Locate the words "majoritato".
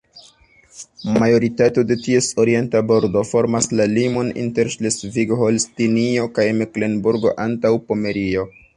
1.23-1.83